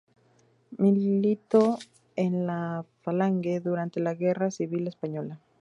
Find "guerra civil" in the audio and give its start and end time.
4.15-4.87